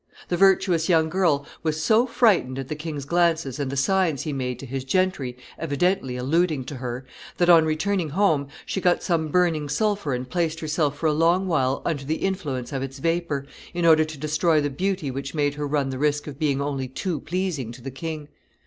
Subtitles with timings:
[0.29, 4.33] The virtuous young girl was so frightened at the king's glances and the signs he
[4.33, 7.05] made to his gentry, evidently alluding to her,
[7.37, 11.45] that, on returning home, she got some burning sulphur and placed herself for a long
[11.45, 13.45] while under the influence of its vapor,
[13.75, 16.87] in order to destroy the beauty which made her run the risk of being only
[16.87, 18.27] too pleasing to the king.